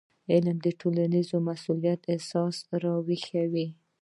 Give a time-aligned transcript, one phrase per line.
[0.31, 3.67] علم د ټولنیز مسؤلیت احساس راویښوي.